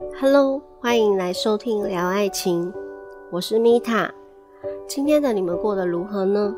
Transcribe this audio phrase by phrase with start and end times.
[0.00, 2.72] Hello，欢迎来收听聊爱情，
[3.32, 4.08] 我是米塔。
[4.86, 6.54] 今天的你们过得如何呢？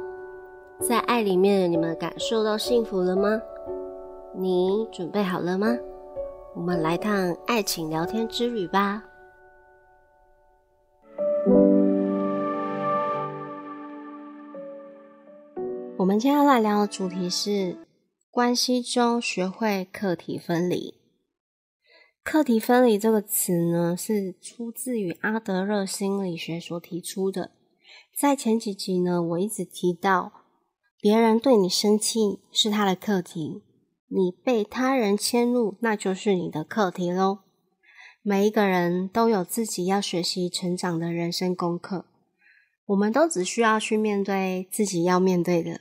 [0.79, 3.40] 在爱里面，你们感受到幸福了吗？
[4.37, 5.74] 你准备好了吗？
[6.54, 9.03] 我们来趟爱情聊天之旅吧。
[15.97, 17.75] 我们今天要来聊的主题是
[18.30, 20.99] 关系中学会课题分离。
[22.30, 27.51] 课题分离这个词呢，是出自于阿德勒心理学所提出的。
[28.16, 30.30] 在前几集呢，我一直提到，
[31.01, 33.65] 别人对你生气是他的课题，
[34.06, 37.41] 你被他人迁入，那就是你的课题喽。
[38.23, 42.05] 每一个人都有自己要学习成长的人生功课，
[42.87, 45.81] 我们都只需要去面对自己要面对的，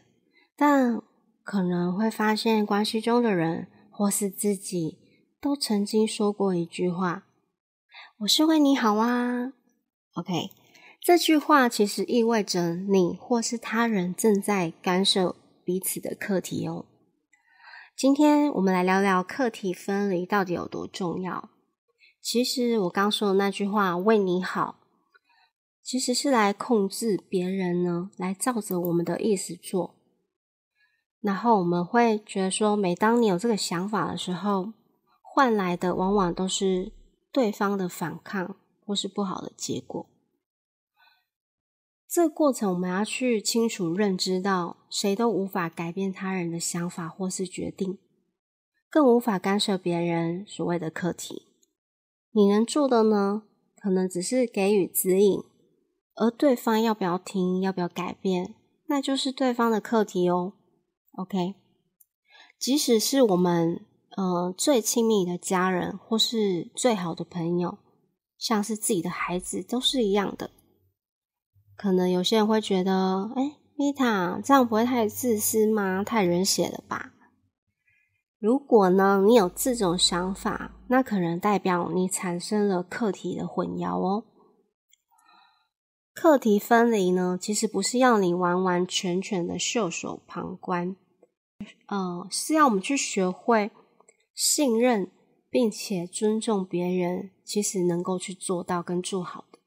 [0.58, 1.00] 但
[1.44, 4.98] 可能会发现关系中的人或是自己。
[5.42, 7.26] 都曾经说过一句话
[8.20, 9.54] ：“我是为你好啊。
[10.16, 10.50] ”OK，
[11.02, 16.86] 这句话其实意味着你或是他人正在干涉彼此的课题哦。
[17.96, 21.50] 今天我们来聊聊课题分离到底有多重要。
[22.22, 24.82] 其实我刚说的那句话“为你好”，
[25.82, 29.96] 其实是来控制别人呢，来照着我们的意思做。
[31.22, 34.74] 然后我们会觉得说，每当你有这个想法的时候，
[35.40, 36.92] 换来的往往都是
[37.32, 40.06] 对方的反抗或是不好的结果。
[42.06, 47.98] 这个过程我们要去清楚认知到，谁都无法改变他人的想法或是决定，
[48.90, 51.44] 更无法干涉别人所谓的课题。
[52.32, 53.44] 你能做的呢，
[53.82, 55.42] 可能只是给予指引，
[56.16, 58.56] 而对方要不要听，要不要改变，
[58.88, 60.52] 那就是对方的课题哦。
[61.14, 61.56] OK，
[62.60, 63.86] 即使是我们。
[64.20, 67.78] 呃，最亲密的家人或是最好的朋友，
[68.38, 70.52] 像是自己的孩子，都是一样的。
[71.78, 76.04] 可能有些人会觉得，哎，米塔这样不会太自私吗？
[76.04, 77.14] 太冷血了吧？
[78.40, 84.26] 如果呢，你有这种想法，那可能代表你产生了课题的混淆哦。
[86.14, 90.98] 课题分离呢，其实不是要你完完全全的袖手旁观，
[91.88, 93.72] 呃，是要我们去学会。
[94.42, 95.12] 信任
[95.50, 99.60] 并且尊重别人，其实能够去做到跟做好的。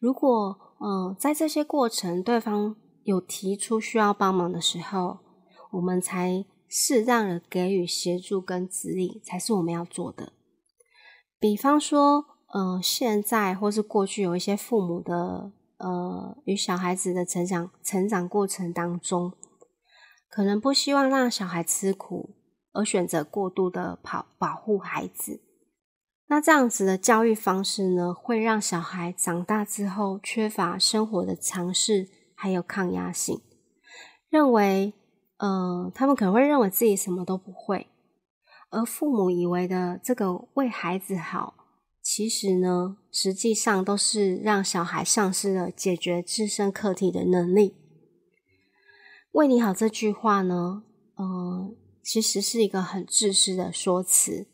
[0.00, 5.20] 如果嗯，在这些过程，对方有提出需要帮忙的时候，
[5.70, 10.32] 我们才适当的给予协助跟指引，才是我们要做的。
[11.38, 19.32] 比方说，嗯，现在或是过去有一些父母的呃，与小孩子的成长成长过程当中，
[20.28, 22.34] 可能不希望让小孩吃苦。
[22.74, 25.40] 而选择过度的保保护孩子，
[26.26, 33.40] 那这样子的教育方式呢，会让小孩长大之后缺乏生活的尝试，还有抗压性，
[34.28, 34.92] 认为，
[35.38, 37.86] 呃，他们可能会认为自己什么都不会，
[38.70, 41.54] 而父母以为的这个为孩子好，
[42.02, 47.76] 其实呢，实际上都是让小孩丧失了解决自身课题的能力。
[49.30, 50.82] 为你好这句话呢，
[51.16, 51.76] 嗯。
[52.04, 54.46] 其实是一个很自私的说辞。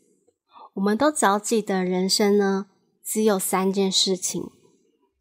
[0.75, 2.67] 我们都只要记得，人生呢
[3.03, 4.49] 只有三件事情，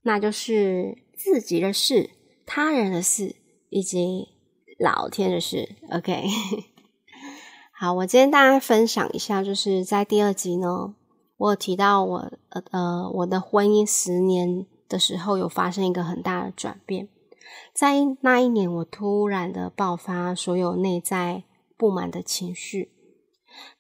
[0.03, 2.11] 那就是自己的事、
[2.47, 3.35] 他人的事
[3.69, 4.29] 以及
[4.79, 5.75] 老天的事。
[5.91, 6.25] OK，
[7.77, 10.95] 好，我今天大家分享一下，就是在第二集呢，
[11.37, 17.09] 我有提到我呃呃我的婚姻十年的时候，有发生一个很大的转变。
[17.75, 21.43] 在那一年，我突然的爆发所有内在。
[21.81, 22.93] 不满的情绪，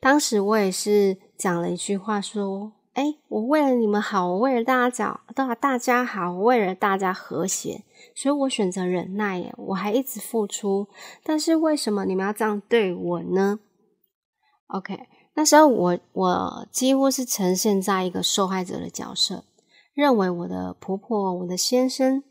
[0.00, 7.84] 当时我也是讲了一句话，说：“哎，我为了你们好，我为了大家讲，大大家好，我为了大家和谐，
[8.15, 10.89] 所以我选择忍耐耶，我还一直付出。
[11.22, 13.60] 但是为什么你们要这样对我呢
[14.69, 19.45] ？”OK，那时候我我几乎是呈现在一个受害者的角色，
[19.92, 22.24] 认为我的婆婆、我的先生，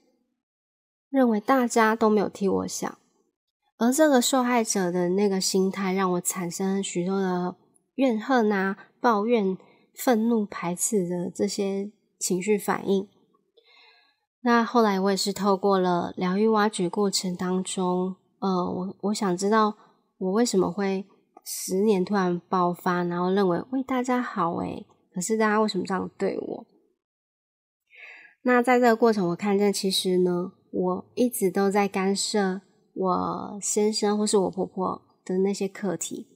[1.11, 2.97] 认为大家都没有替我想。
[3.79, 7.55] 而这个受害者的那个心态，让我产生许多的
[7.95, 9.57] 怨恨啊、抱怨、
[9.95, 11.89] 愤怒、排斥的这些
[12.19, 13.07] 情绪反应。
[14.41, 19.73] 那后来我也是透过了疗愈挖掘过程当中，呃，我我想知道
[20.17, 21.05] 我为什么会
[21.45, 26.65] 十年突然爆发，然后认为为大家好，诶，可是大家为什么这样对我？
[28.41, 32.59] 那在这个过程，我看见其实呢，我一直都在干涉。
[32.99, 36.27] 我先生或是我婆婆的那些课题，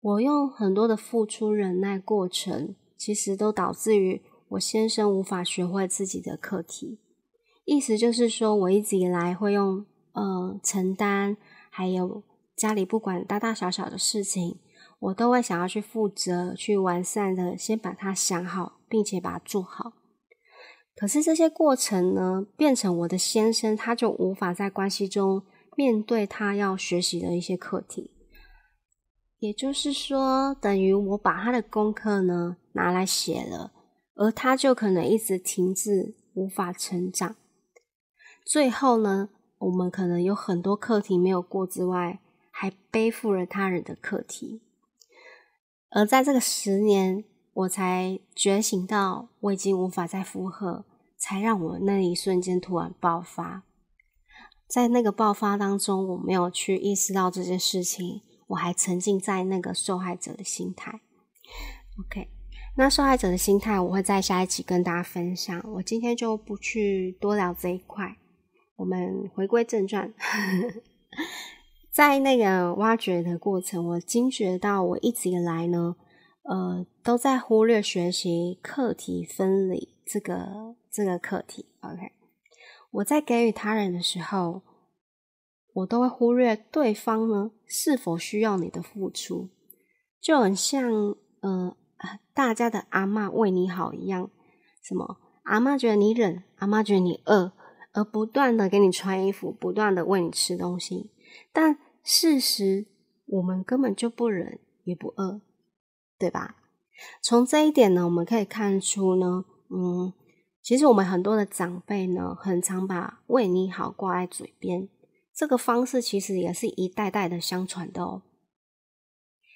[0.00, 7.00] 我用很多的付出忍耐过程，其实都导致于我先生无法学会自己的课题。
[7.66, 11.36] 意思就是说，我一直以来会用呃承担，
[11.68, 12.22] 还有
[12.56, 14.58] 家里不管大大小小的事情，
[15.00, 19.92] 我都会想要去负责、去完善的，先把它想好，并且把它做好。
[20.96, 25.42] 可是这些过程呢，变成我的先生，他就无法在关系中
[25.78, 28.10] 面对他要学习的一些课题。
[29.38, 33.70] 也就是说，等于我把他的功课呢拿来写了，
[34.16, 37.36] 而他就可能一直停滞，无法成长。
[38.44, 39.28] 最后呢，
[39.58, 42.18] 我们可能有很多课题没有过之外，
[42.50, 44.62] 还背负了他人的课题。
[45.90, 47.22] 而在这个十年，
[47.52, 50.84] 我才觉醒到我已经无法再负荷，
[51.16, 53.62] 才让我那一瞬间突然爆发。
[54.68, 58.22] 在那个爆发当中，我没有去意识到这件事情。
[58.48, 61.00] 我还沉浸在那个受害者的心态。
[62.00, 62.28] OK，
[62.76, 65.62] 那受害者的心态，我会在下一集跟大家分享。
[65.74, 68.16] 我今天就不去多聊这一块。
[68.76, 70.14] 我们回归正传，
[71.90, 75.96] 在那个挖掘的过程，我惊觉到我一直以来呢，
[76.44, 81.66] 呃，都在忽略学习课题分离这个这个课题。
[81.80, 82.12] OK，
[82.90, 84.62] 我在给予他人的时候。
[85.74, 89.50] 我都会忽略对方呢是否需要你的付出，
[90.20, 90.90] 就很像
[91.40, 91.76] 呃
[92.34, 94.28] 大家的阿妈为你好一样，
[94.82, 97.52] 什么阿妈觉得你冷，阿妈觉得你饿，
[97.92, 101.12] 而不断的给你穿衣服，不断的喂你吃东西，
[101.52, 102.86] 但事实
[103.26, 105.42] 我们根本就不冷也不饿，
[106.18, 106.56] 对吧？
[107.22, 110.12] 从这一点呢，我们可以看出呢，嗯，
[110.68, 114.86] 其实我们很多的长辈呢，很常把为你好挂在嘴边。
[115.34, 118.20] 这个方式其实也是一代代的相传的哦，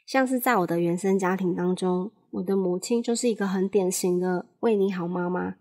[0.06, 5.56] 像是在我的原生家庭当中，我的母亲就是一个很典型的为你好妈妈，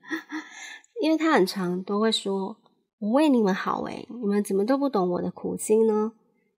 [1.02, 2.56] 因为她很常都会说
[2.98, 6.12] ：“我为你们好，诶你们怎么都不懂我的苦心呢？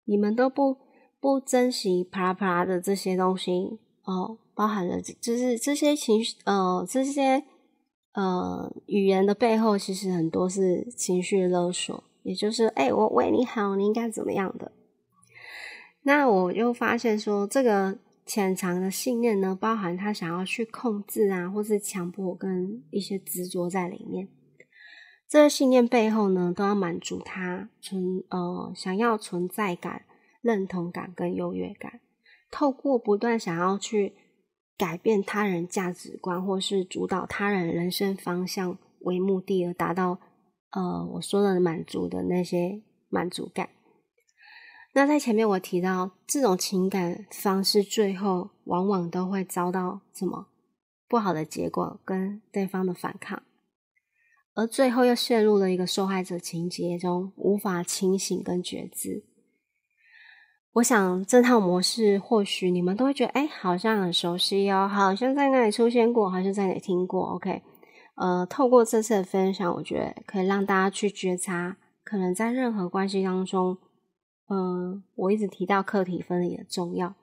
[0.05, 0.77] 你们都不
[1.19, 7.43] 不珍惜啪啦啪啦的这些东西哦，包含了就是这些情绪，呃，这些
[8.15, 14.73] 呃语言的背后，其实很多是情绪勒索。”也就是，哎，我为你好，你应该怎么样的？
[16.05, 24.29] 那我又发现说，这个潜藏的信念呢，包含他想要去控制啊，或是强迫跟一些执着在里面。
[25.29, 30.07] 这个信念背后呢，都要满足他存呃想要存在感、
[30.41, 32.01] 认同感跟优越感。
[32.51, 34.15] 透过不断想要去
[34.77, 40.19] 改变他人价值观，或是主导他人人生方向为目的，而达到。
[40.77, 43.69] 呃，我说的满足的那些满足感，
[44.93, 50.49] 那在前面我提到，这种情感方式最后往往都会遭到什么
[51.07, 53.41] 不好的结果，跟对方的反抗，
[54.55, 59.23] 而最后又陷入了一个受害者情节中，无法清醒跟觉知。
[60.75, 67.35] 我想这套模式，或许你们都会觉得，哎，好像很熟悉哦，好像在那里出现过，好像在哪里听过。
[67.35, 67.63] OK。
[68.17, 73.79] 呃，透过这次的分享，我觉得可以让大家去觉察，可能在任何关系当中，
[74.49, 77.15] 嗯，我一直提到课题分离的重要，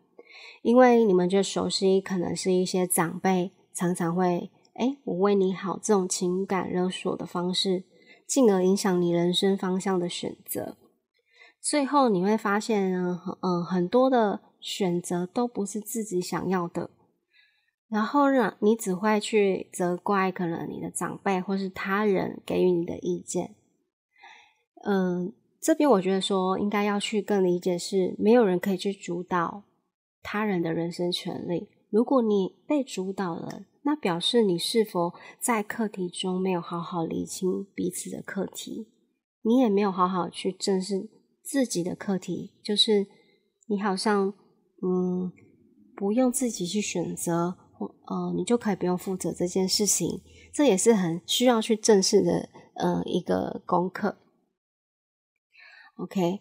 [0.62, 7.84] 因为你们就熟悉，可能是一些长辈常常会，哎，我为你好这种情感勒索的方式，
[8.26, 10.78] 进而影响你人生方向的选择。
[11.62, 16.90] 最后你会发现，嗯，很多的选择都不是自己想要的。
[17.88, 23.54] 然后呢，你只会去责怪可能你的长辈或是他人给予你的意见。
[24.86, 29.64] 嗯，这边我觉得说应该要去更理解，是没有人可以去主导
[30.24, 31.70] 他人的人生权利。
[31.90, 38.88] 如果你被主导了，那表示你是否在课题中没有好好理清彼此的课题，
[39.42, 41.10] 你也没有好好去正视
[41.44, 43.08] 自己的课题，就是
[43.68, 44.34] 你好像
[44.82, 45.32] 嗯，
[45.96, 47.96] 不用自己去选择或。
[48.08, 50.22] 呃，你就可以不用负责这件事情，
[50.54, 54.18] 这也是很需要去正视的呃一个功课。
[55.98, 56.40] OK，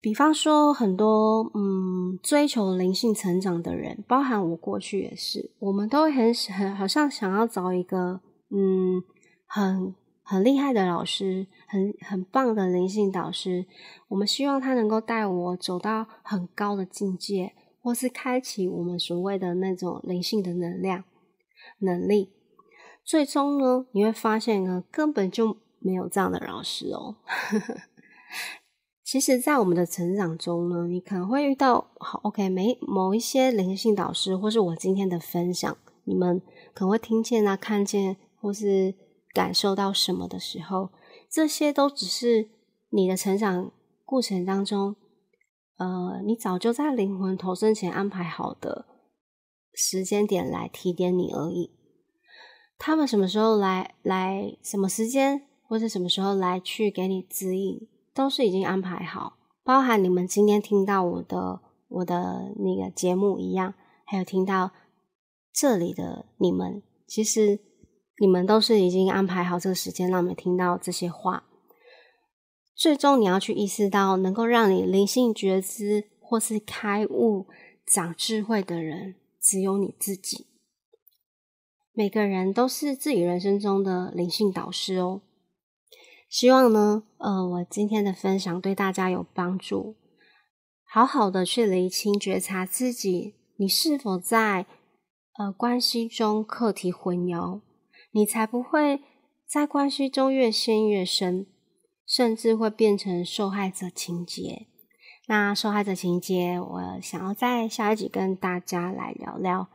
[0.00, 8.20] 比方说很多嗯追求灵性成长的人，包含我过去也是，我们都很很好像想要找一个
[8.50, 9.02] 嗯
[9.46, 13.66] 很很厉害的老师，很很棒的灵性导师，
[14.08, 17.52] 我们希望他能够带我走到很高的境界。
[17.84, 21.04] 或是开启我们所谓的那种灵性的能量
[21.80, 22.32] 能力，
[23.04, 27.16] 最终呢，你会发现呢，根本就没有这样的老师哦。
[29.04, 36.40] 其实，在我们的成长中呢，你可能会遇到好 OK，没某一些灵性导师，或是我今天的分享，你们
[36.72, 38.94] 可能会听见啊、看见或是
[39.34, 40.90] 感受到什么的时候，
[41.28, 42.48] 这些都只是
[42.90, 43.72] 你的成长
[44.04, 44.94] 过程当中，
[45.76, 48.86] 呃，你早就在灵魂投生前安排好的
[49.74, 51.72] 时间点来提点你而已。
[52.78, 63.74] 他们什么时候来，来什么时间，或者什么时候来去给你指引，都是已经安排好，包含你们今天听到我的我的那个节目一样，
[64.04, 64.70] 还有听到
[65.52, 67.60] 这里的你们，其实
[68.24, 71.44] 你们都是已经安排好这个时间，让我们听到这些话。
[72.74, 77.46] 最终你要去意识到，能够让你灵性觉知或是开悟、
[77.86, 80.46] 长智慧的人，只有你自己。
[81.92, 85.20] 每个人都是自己人生中的灵性导师哦。
[86.30, 89.96] 希望呢，呃，我今天的分享对大家有帮助。
[90.90, 94.64] 好好的去厘清、觉察自己，你是否在
[95.36, 97.60] 呃关系中课题混淆，
[98.16, 99.00] 你才不会
[99.44, 101.46] 在关系中越陷越深，
[102.06, 104.68] 甚至会变成受害者情节。
[105.26, 109.66] 那受害者情节，我想要在下一集跟大家来聊聊。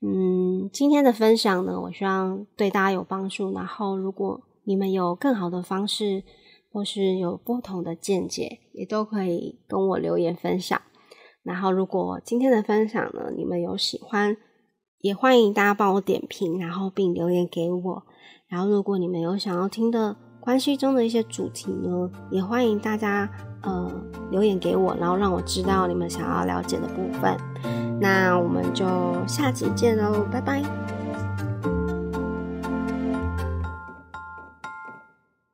[0.00, 3.52] 嗯，今天的分享呢，我希望对大家有帮助。
[3.52, 6.22] 然后，如果你们有更好的方式，
[6.70, 10.80] 或是有不同的见解，也都可以跟我留言分享。
[11.42, 14.36] 然后，如果今天的分享呢，你们有喜欢，
[15.04, 18.02] 也欢迎大家帮我点评，然后并留言给我。
[18.48, 23.28] 然后，如果你们有想要听的关系中的一些主题呢，也欢迎大家
[23.60, 23.92] 呃
[24.30, 27.36] 留言给我，然后让我知道你们想要了解的部分。
[28.00, 28.86] 那我们就
[29.26, 31.03] 下集见喽，拜拜。